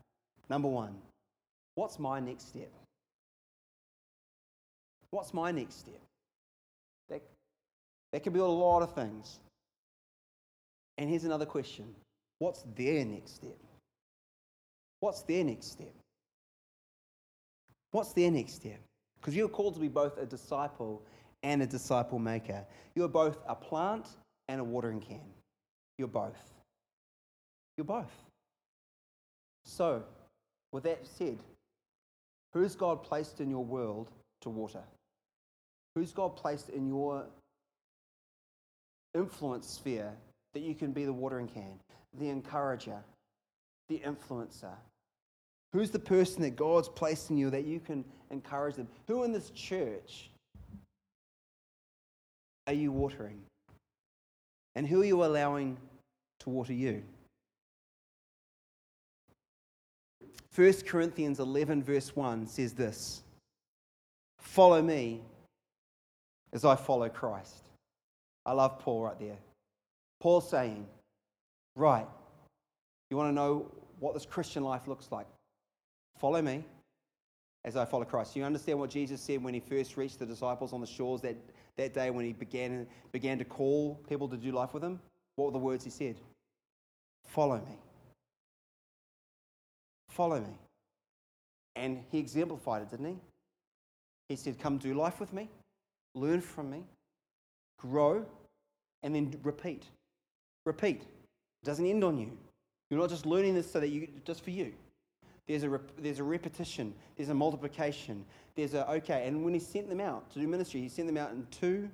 [0.50, 0.96] Number one,
[1.76, 2.72] what's my next step?
[5.10, 6.02] What's my next step?
[7.10, 7.22] That,
[8.12, 9.40] that could be a lot of things.
[10.98, 11.86] And here's another question
[12.40, 13.58] What's their next step?
[15.00, 15.94] What's their next step?
[17.92, 18.80] What's their next step?
[19.20, 21.02] Because you're called to be both a disciple
[21.44, 22.66] and a disciple maker.
[22.96, 24.08] You're both a plant
[24.48, 25.22] and a watering can.
[25.98, 26.54] You're both.
[27.78, 28.12] You're both.
[29.66, 30.04] So,
[30.72, 31.40] with that said,
[32.54, 34.10] who's God placed in your world
[34.42, 34.84] to water?
[35.96, 37.26] Who's God placed in your
[39.14, 40.12] influence sphere
[40.54, 41.80] that you can be the watering can,
[42.20, 42.98] the encourager,
[43.90, 44.74] the influencer?
[45.74, 48.88] Who's the person that God's placed in you that you can encourage them?
[49.08, 50.30] Who in this church
[52.68, 53.42] are you watering?
[54.76, 55.78] And who are you allowing
[56.42, 57.04] to water you?
[60.56, 63.24] 1 Corinthians 11, verse 1 says this
[64.40, 65.22] Follow me
[66.54, 67.64] as I follow Christ.
[68.46, 69.38] I love Paul right there.
[70.22, 70.88] Paul saying,
[71.76, 72.08] Right,
[73.10, 75.28] you want to know what this Christian life looks like?
[76.18, 76.64] Follow me
[77.66, 78.36] as I follow Christ.
[78.36, 81.36] You understand what Jesus said when he first reached the disciples on the shores that,
[81.76, 85.00] that day when he began, began to call people to do life with him?
[85.36, 86.16] What were the words he said?
[87.26, 87.78] Follow me.
[90.16, 90.58] Follow me.
[91.76, 93.18] And he exemplified it, didn't he?
[94.30, 95.50] He said, Come do life with me
[96.16, 96.84] learn from me,
[97.78, 98.26] grow,
[99.04, 99.84] and then repeat.
[100.66, 101.02] Repeat.
[101.02, 102.32] It doesn't end on you.
[102.90, 104.74] You're not just learning this so that you just for you.
[105.48, 108.26] There's a, there's a repetition, there's a multiplication,
[108.56, 111.18] there's a, okay, and when he sent them out to do ministry, he sent them
[111.18, 111.88] out in two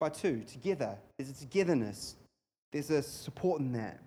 [0.00, 0.96] by two, together.
[1.16, 2.16] There's a togetherness,
[2.72, 4.00] there's a support in that.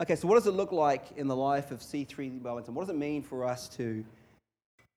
[0.00, 2.74] Okay, so what does it look like in the life of C3 Wellington?
[2.74, 4.02] What does it mean for us to,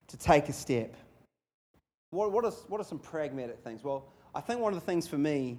[0.07, 0.95] to take a step?
[2.11, 3.83] What, what, is, what are some pragmatic things?
[3.83, 5.57] Well, I think one of the things for me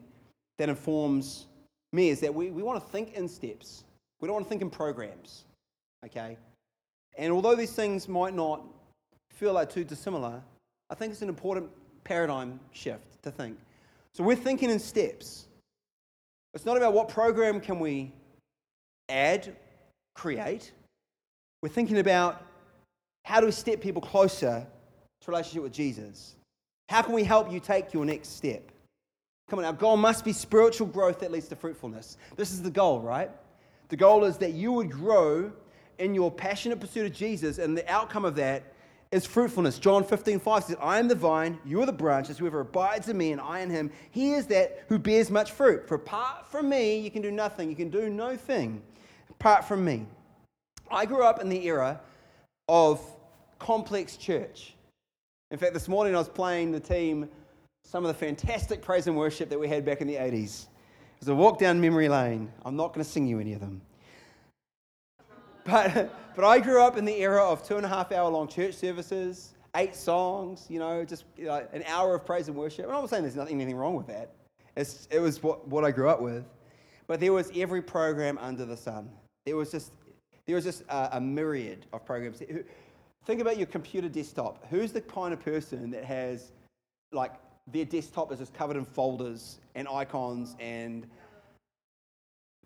[0.56, 1.46] that informs
[1.92, 3.84] me is that we, we want to think in steps.
[4.20, 5.44] We don't want to think in programs,
[6.06, 6.38] okay?
[7.18, 8.62] And although these things might not
[9.30, 10.40] feel like too dissimilar,
[10.88, 11.68] I think it's an important
[12.02, 13.58] paradigm shift to think.
[14.14, 15.48] So we're thinking in steps.
[16.54, 18.10] It's not about what program can we
[19.08, 19.54] add,
[20.14, 20.72] create.
[21.62, 22.42] We're thinking about
[23.24, 24.66] how do we step people closer
[25.22, 26.34] to relationship with Jesus.
[26.88, 28.70] How can we help you take your next step?
[29.48, 32.16] Come on, our goal must be spiritual growth that leads to fruitfulness.
[32.36, 33.30] This is the goal, right?
[33.88, 35.52] The goal is that you would grow
[35.98, 38.74] in your passionate pursuit of Jesus, and the outcome of that
[39.12, 39.78] is fruitfulness.
[39.78, 42.36] John 15, 5 says, I am the vine, you are the branches.
[42.36, 45.86] Whoever abides in me and I in him, he is that who bears much fruit.
[45.86, 47.70] For apart from me, you can do nothing.
[47.70, 48.82] You can do no thing
[49.44, 50.06] apart from me.
[50.90, 52.00] I grew up in the era
[52.66, 52.98] of
[53.58, 54.72] complex church.
[55.50, 57.28] In fact, this morning I was playing the team
[57.84, 60.68] some of the fantastic praise and worship that we had back in the 80s.
[61.20, 63.82] As I walk down memory lane, I'm not going to sing you any of them.
[65.64, 68.48] But, but I grew up in the era of two and a half hour long
[68.48, 72.86] church services, eight songs, you know, just an hour of praise and worship.
[72.86, 74.30] And I'm not saying there's nothing, anything wrong with that.
[74.74, 76.46] It's, it was what, what I grew up with.
[77.06, 79.10] But there was every program under the sun.
[79.46, 79.92] There was just,
[80.46, 82.42] there was just a, a myriad of programs.
[83.26, 84.66] Think about your computer desktop.
[84.70, 86.52] Who's the kind of person that has,
[87.12, 87.32] like,
[87.72, 91.06] their desktop is just covered in folders and icons and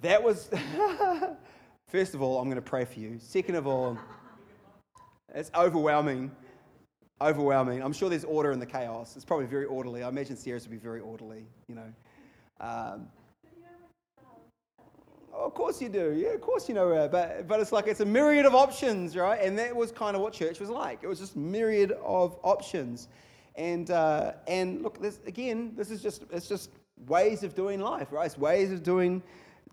[0.00, 0.50] that was
[1.88, 3.18] First of all, I'm going to pray for you.
[3.18, 3.96] Second of all,
[5.34, 6.30] it's overwhelming.
[7.18, 7.82] Overwhelming.
[7.82, 9.16] I'm sure there's order in the chaos.
[9.16, 10.02] It's probably very orderly.
[10.02, 11.92] I imagine Sarah's would be very orderly, you know.
[12.60, 13.08] Um,
[15.38, 16.12] of course you do.
[16.16, 17.09] Yeah, of course you know her.
[17.09, 19.40] But, but it's like it's a myriad of options, right?
[19.42, 21.01] And that was kind of what church was like.
[21.03, 23.09] It was just myriad of options.
[23.55, 26.70] And, uh, and look, this, again, this is just, it's just
[27.07, 28.27] ways of doing life, right?
[28.27, 29.22] It's ways of doing,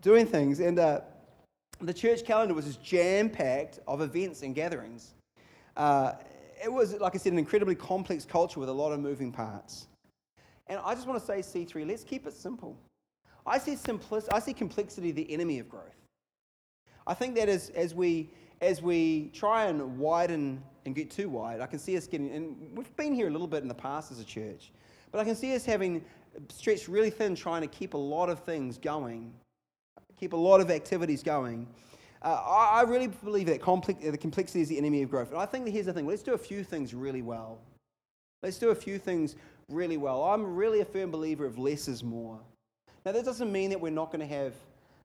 [0.02, 0.60] doing things.
[0.60, 1.00] And, uh,
[1.80, 5.14] the church calendar was just jam packed of events and gatherings.
[5.76, 6.12] Uh,
[6.62, 9.86] it was, like I said, an incredibly complex culture with a lot of moving parts.
[10.68, 12.76] And I just want to say, C3, let's keep it simple.
[13.46, 15.96] I see, simplic- I see complexity the enemy of growth.
[17.06, 18.28] I think that as, as, we,
[18.60, 22.56] as we try and widen and get too wide, I can see us getting, and
[22.76, 24.72] we've been here a little bit in the past as a church,
[25.12, 26.04] but I can see us having
[26.48, 29.32] stretched really thin trying to keep a lot of things going
[30.18, 31.66] keep a lot of activities going.
[32.22, 35.30] Uh, I, I, really believe that complex, the complexity is the enemy of growth.
[35.30, 37.58] And I think that here's the thing let's do a few things really well.
[38.42, 39.36] Let's do a few things
[39.68, 40.24] really well.
[40.24, 42.40] I'm really a firm believer of less is more.
[43.06, 44.52] Now, that doesn't mean that we're not going to have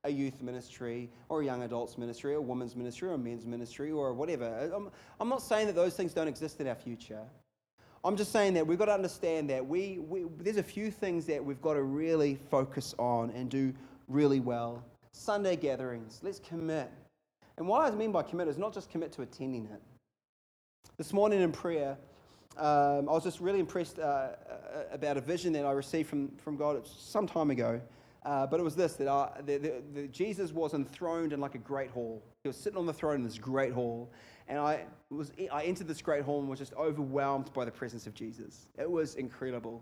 [0.05, 3.45] a youth ministry or a young adults ministry or a women's ministry or a men's
[3.45, 4.71] ministry or whatever.
[4.75, 7.21] I'm, I'm not saying that those things don't exist in our future.
[8.03, 11.27] I'm just saying that we've got to understand that we, we, there's a few things
[11.27, 13.71] that we've got to really focus on and do
[14.07, 14.83] really well.
[15.11, 16.21] Sunday gatherings.
[16.23, 16.89] Let's commit.
[17.57, 19.81] And what I mean by commit is not just commit to attending it.
[20.97, 21.95] This morning in prayer,
[22.57, 24.29] um, I was just really impressed uh,
[24.91, 27.81] about a vision that I received from, from God some time ago.
[28.23, 29.29] Uh, but it was this that, I,
[30.11, 32.21] Jesus was enthroned in like a great hall.
[32.43, 34.11] He was sitting on the throne in this great hall.
[34.47, 38.05] And I, was, I entered this great hall and was just overwhelmed by the presence
[38.05, 38.67] of Jesus.
[38.77, 39.81] It was incredible.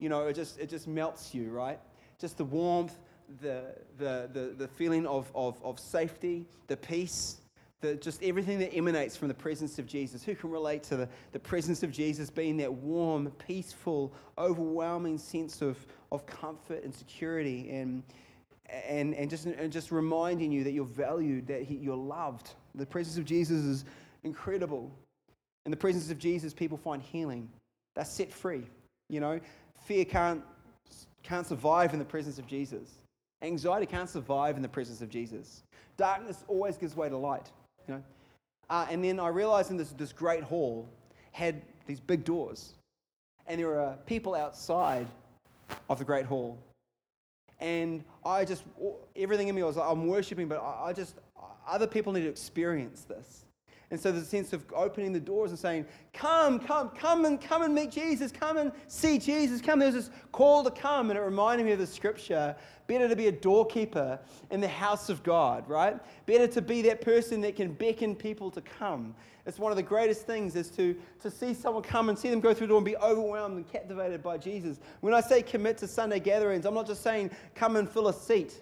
[0.00, 1.78] You know, it just, it just melts you, right?
[2.18, 2.98] Just the warmth,
[3.40, 7.41] the, the, the, the feeling of, of, of safety, the peace,
[7.82, 10.24] the, just everything that emanates from the presence of Jesus.
[10.24, 15.60] Who can relate to the, the presence of Jesus being that warm, peaceful, overwhelming sense
[15.60, 15.76] of,
[16.10, 18.02] of comfort and security and,
[18.88, 22.52] and, and, just, and just reminding you that you're valued, that he, you're loved.
[22.74, 23.84] The presence of Jesus is
[24.24, 24.90] incredible.
[25.66, 27.50] In the presence of Jesus, people find healing.
[27.94, 28.62] They're set free.
[29.10, 29.40] You know,
[29.84, 30.42] fear can't,
[31.22, 32.88] can't survive in the presence of Jesus.
[33.42, 35.64] Anxiety can't survive in the presence of Jesus.
[35.96, 37.50] Darkness always gives way to light.
[37.88, 38.02] You know?
[38.70, 40.88] Uh, and then I realized in this, this great hall
[41.32, 42.74] had these big doors.
[43.46, 45.06] And there were people outside
[45.88, 46.58] of the great hall.
[47.60, 48.64] And I just,
[49.16, 51.14] everything in me was like, I'm worshiping, but I just,
[51.66, 53.44] other people need to experience this.
[53.92, 57.38] And so there's a sense of opening the doors and saying, Come, come, come and
[57.38, 59.78] come and meet Jesus, come and see Jesus, come.
[59.78, 61.10] There's this call to come.
[61.10, 64.18] And it reminded me of the scripture better to be a doorkeeper
[64.50, 66.00] in the house of God, right?
[66.24, 69.14] Better to be that person that can beckon people to come.
[69.44, 72.40] It's one of the greatest things is to, to see someone come and see them
[72.40, 74.80] go through the door and be overwhelmed and captivated by Jesus.
[75.00, 78.14] When I say commit to Sunday gatherings, I'm not just saying come and fill a
[78.14, 78.54] seat.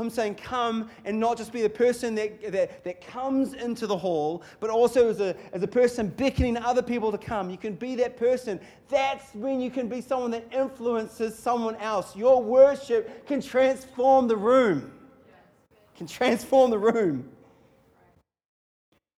[0.00, 3.96] I'm saying come and not just be the person that, that, that comes into the
[3.96, 7.50] hall, but also as a, as a person beckoning other people to come.
[7.50, 8.60] You can be that person.
[8.88, 12.16] That's when you can be someone that influences someone else.
[12.16, 14.92] Your worship can transform the room.
[15.96, 17.28] Can transform the room.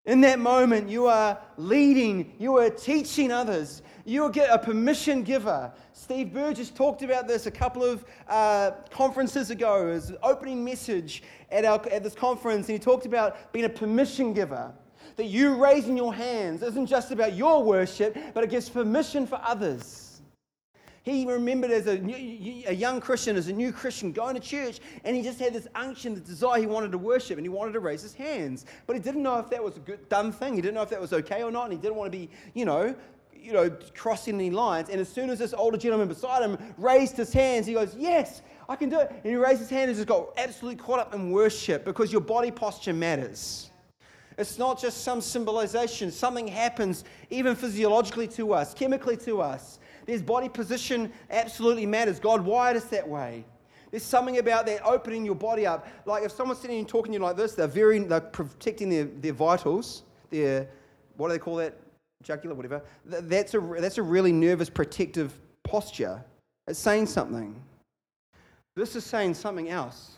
[0.04, 5.22] In that moment, you are leading, you are teaching others, you are get a permission
[5.22, 5.72] giver.
[5.92, 11.64] Steve Burgess talked about this a couple of uh, conferences ago an opening message at,
[11.64, 14.72] our, at this conference, and he talked about being a permission giver.
[15.14, 19.40] That you raising your hands isn't just about your worship, but it gives permission for
[19.44, 20.11] others.
[21.02, 24.78] He remembered as a, new, a young Christian, as a new Christian, going to church,
[25.02, 26.60] and he just had this unction, this desire.
[26.60, 28.66] He wanted to worship, and he wanted to raise his hands.
[28.86, 30.54] But he didn't know if that was a good, dumb thing.
[30.54, 32.30] He didn't know if that was okay or not, and he didn't want to be,
[32.54, 32.94] you know,
[33.34, 34.88] you know, crossing any lines.
[34.90, 38.42] And as soon as this older gentleman beside him raised his hands, he goes, Yes,
[38.68, 39.10] I can do it.
[39.10, 42.20] And he raised his hand and just got absolutely caught up in worship because your
[42.20, 43.70] body posture matters.
[44.38, 46.10] It's not just some symbolization.
[46.10, 49.78] Something happens even physiologically to us, chemically to us.
[50.06, 52.18] There's body position absolutely matters.
[52.18, 53.44] God wired us that way.
[53.90, 55.86] There's something about that opening your body up.
[56.06, 59.04] Like if someone's sitting and talking to you like this, they're very they're protecting their,
[59.04, 60.68] their vitals, their
[61.16, 61.78] what do they call that?
[62.22, 62.82] Jugular, whatever.
[63.04, 66.22] That's a, that's a really nervous, protective posture.
[66.68, 67.60] It's saying something.
[68.76, 70.12] This is saying something else,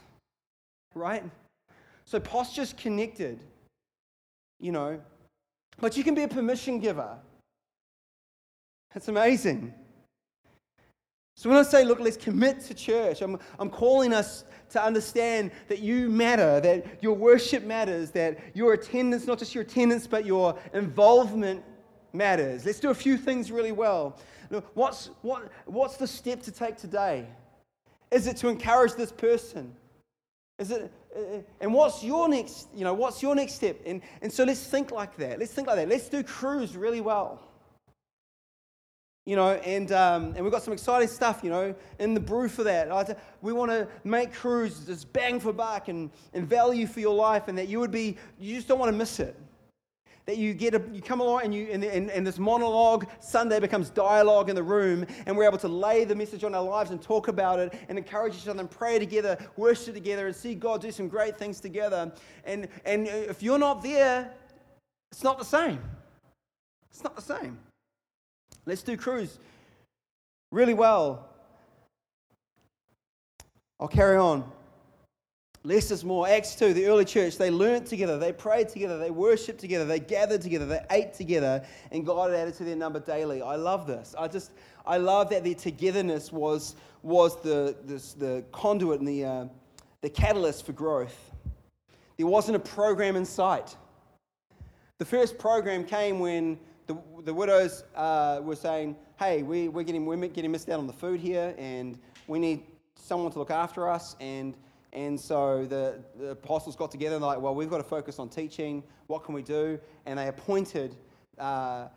[0.95, 1.25] right?
[2.05, 3.41] So posture's connected
[4.65, 5.01] you know.
[5.79, 7.17] But you can be a permission giver.
[8.95, 9.75] That's amazing.
[11.37, 15.51] So when I say, look, let's commit to church, I'm, I'm calling us to understand
[15.69, 20.25] that you matter, that your worship matters, that your attendance, not just your attendance, but
[20.25, 21.65] your involvement
[22.13, 22.65] matters.
[22.65, 24.17] Let's do a few things really well.
[24.75, 27.27] What's, what, what's the step to take today?
[28.13, 29.75] Is it to encourage this person?
[30.61, 33.81] Is it, uh, and what's your next, you know, what's your next step?
[33.85, 35.41] And, and so let's think like that.
[35.41, 35.89] Let's think like that.
[35.89, 37.43] Let's do crews really well.
[39.27, 42.47] You know, and, um, and we've got some exciting stuff, you know, in the brew
[42.47, 43.19] for that.
[43.41, 47.49] We want to make crews just bang for buck and, and value for your life,
[47.49, 49.35] and that you would be, you just don't want to miss it.
[50.27, 53.61] That you get a, you come along and you and, and, and, this monologue sunday
[53.61, 56.93] becomes dialogue in the room and we're able to lay the message on our lives
[56.93, 60.55] and talk about it and encourage each other and pray together worship together and see
[60.55, 62.11] god do some great things together.
[62.47, 64.33] And and if you're not there
[65.13, 65.79] it's not the same.
[66.91, 67.59] It's not the same
[68.67, 69.39] let's do crews
[70.51, 71.29] really well
[73.81, 74.45] i'll carry on
[75.67, 76.29] Less is more.
[76.29, 79.99] Acts 2, the early church, they learned together, they prayed together, they worshiped together, they
[79.99, 83.41] gathered together, they ate together, and God added to their number daily.
[83.41, 84.15] I love this.
[84.19, 84.51] I just,
[84.85, 89.47] I love that their togetherness was, was the, the conduit and the, uh,
[90.03, 91.33] the catalyst for growth.
[92.19, 93.75] There wasn't a program in sight.
[94.99, 96.59] The first program came when
[97.25, 100.93] the, widows uh, were saying, hey, we, we're, getting, we're getting missed out on the
[100.93, 102.63] food here, and we need
[102.95, 104.57] someone to look after us, and
[104.95, 108.21] and so the, the apostles got together and they're like, well, we've got to focus
[108.21, 108.83] on teaching.
[109.09, 109.79] What can we do?
[110.07, 110.95] And they appointed
[111.39, 111.89] uh,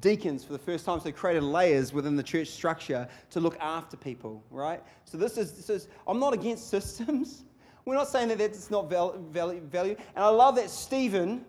[0.00, 0.98] deacons for the first time.
[0.98, 4.82] So they created layers within the church structure to look after people, right?
[5.04, 7.44] So this is, this is I'm not against systems.
[7.84, 9.96] We're not saying that that's not value.
[10.16, 11.44] And I love that Stephen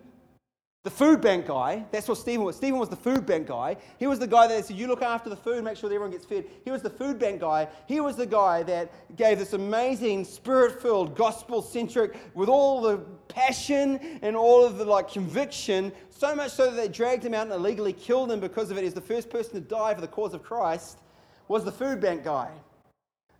[0.86, 2.54] the food bank guy, that's what Stephen was.
[2.54, 3.76] Stephen was the food bank guy.
[3.98, 6.12] He was the guy that said, You look after the food, make sure that everyone
[6.12, 6.44] gets fed.
[6.64, 7.66] He was the food bank guy.
[7.88, 12.98] He was the guy that gave this amazing, spirit filled, gospel centric, with all the
[13.26, 17.48] passion and all of the like conviction, so much so that they dragged him out
[17.48, 18.84] and illegally killed him because of it.
[18.84, 21.00] He's the first person to die for the cause of Christ,
[21.48, 22.52] was the food bank guy.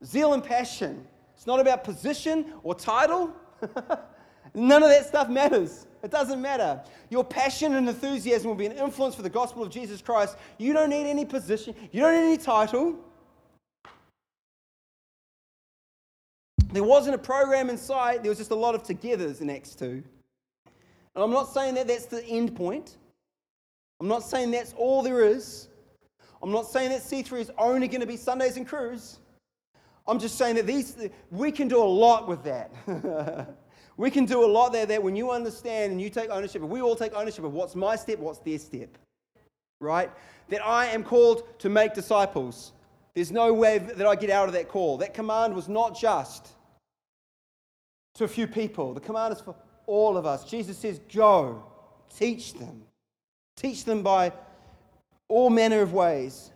[0.05, 1.07] Zeal and passion.
[1.37, 3.33] It's not about position or title.
[4.57, 5.87] None of that stuff matters.
[6.03, 6.81] It doesn't matter.
[7.11, 10.37] Your passion and enthusiasm will be an influence for the gospel of Jesus Christ.
[10.57, 12.97] You don't need any position, you don't need any title.
[16.73, 19.75] There wasn't a program in sight, there was just a lot of togethers in Acts
[19.75, 19.87] 2.
[19.87, 20.05] And
[21.15, 22.97] I'm not saying that that's the end point.
[24.01, 25.69] I'm not saying that's all there is.
[26.43, 29.19] I'm not saying that C3 is only going to be Sundays and crews.
[30.07, 30.97] I'm just saying that these
[31.31, 32.71] we can do a lot with that.
[33.97, 36.71] We can do a lot there that when you understand and you take ownership, and
[36.71, 38.99] we all take ownership of what's my step, what's their step,
[39.81, 40.11] right?
[40.49, 42.73] That I am called to make disciples.
[43.15, 44.99] There's no way that I get out of that call.
[44.99, 46.49] That command was not just
[48.15, 49.55] to a few people, the command is for
[49.87, 50.45] all of us.
[50.45, 51.63] Jesus says, Go,
[52.15, 52.83] teach them.
[53.57, 54.33] Teach them by
[55.29, 56.51] all manner of ways.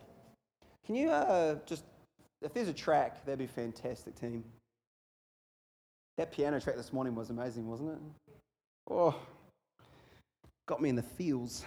[0.85, 1.83] Can you uh, just,
[2.41, 4.43] if there's a track, that'd be fantastic, team.
[6.17, 7.99] That piano track this morning was amazing, wasn't it?
[8.89, 9.15] Oh,
[10.67, 11.65] got me in the feels.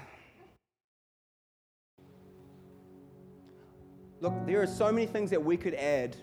[4.21, 6.17] Look, there are so many things that we could add,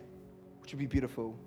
[0.62, 1.38] which would be beautiful.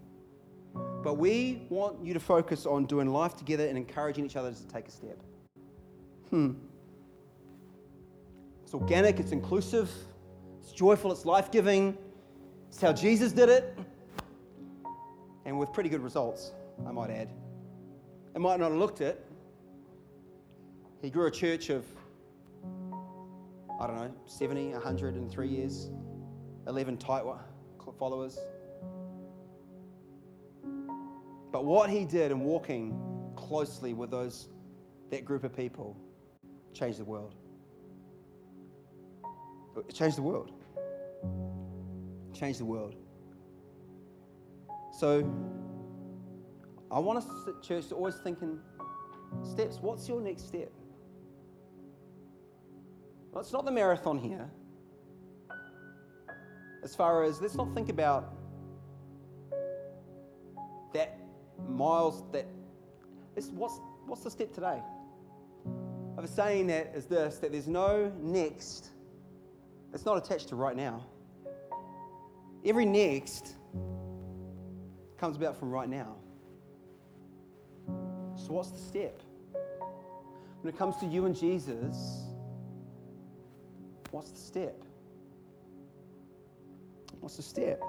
[1.02, 4.66] But we want you to focus on doing life together and encouraging each other to
[4.68, 5.18] take a step.
[6.30, 6.52] Hmm.
[8.64, 9.90] It's organic, it's inclusive,
[10.60, 11.96] it's joyful, it's life giving.
[12.68, 13.78] It's how Jesus did it,
[15.44, 16.50] and with pretty good results.
[16.86, 17.30] I might add.
[18.34, 19.24] It might not have looked it.
[21.02, 21.84] He grew a church of,
[23.80, 25.90] I don't know, 70, 100 in three years.
[26.66, 27.22] 11 tight
[27.98, 28.38] followers.
[31.52, 32.98] But what he did in walking
[33.36, 34.48] closely with those,
[35.10, 35.96] that group of people
[36.72, 37.34] changed the world.
[39.76, 40.50] It changed the world.
[42.32, 42.96] Changed the world.
[44.98, 45.22] So
[46.94, 48.60] I want us, at church, to always think in
[49.42, 49.78] steps.
[49.80, 50.70] What's your next step?
[53.32, 54.48] Well, it's not the marathon here.
[56.84, 58.32] As far as, let's not think about
[60.92, 61.18] that
[61.68, 62.46] miles, that,
[63.54, 64.80] what's, what's the step today?
[66.16, 68.90] Of saying that is this that there's no next
[69.90, 71.04] that's not attached to right now.
[72.64, 73.54] Every next
[75.18, 76.14] comes about from right now.
[78.44, 79.22] So, what's the step?
[80.60, 82.24] When it comes to you and Jesus,
[84.10, 84.82] what's the step?
[87.20, 87.80] What's the step?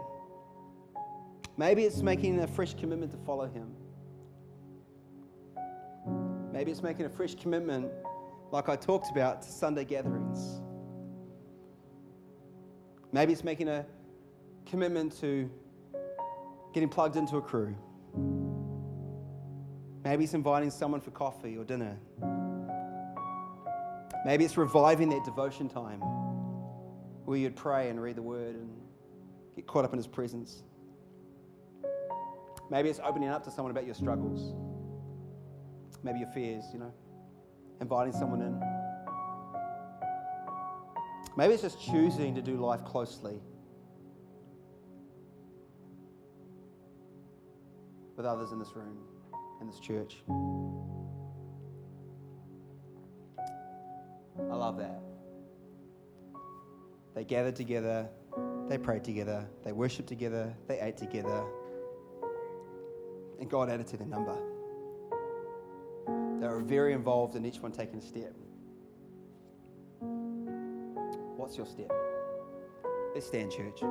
[1.58, 3.70] Maybe it's making a fresh commitment to follow Him.
[6.54, 7.92] Maybe it's making a fresh commitment,
[8.54, 10.62] like I talked about, to Sunday gatherings.
[13.12, 13.86] Maybe it's making a
[14.66, 15.52] commitment to
[16.74, 17.76] getting plugged into a crew.
[20.06, 21.98] Maybe it's inviting someone for coffee or dinner.
[24.24, 26.00] Maybe it's reviving that devotion time
[27.26, 28.70] where you'd pray and read the word and
[29.56, 30.62] get caught up in his presence.
[32.70, 34.54] Maybe it's opening up to someone about your struggles,
[36.04, 36.94] maybe your fears, you know,
[37.82, 38.62] inviting someone in.
[41.36, 43.40] Maybe it's just choosing to do life closely
[48.16, 49.00] with others in this room
[49.62, 50.18] in this church.
[54.38, 55.02] I love that.
[57.16, 58.10] They gathered together,
[58.68, 61.44] they prayed together, they worshiped together, they ate together,
[63.40, 64.38] and God added to their number.
[66.40, 68.34] They were very involved in each one taking a step.
[71.38, 71.92] What's your step?
[73.14, 73.82] Let's stand, church.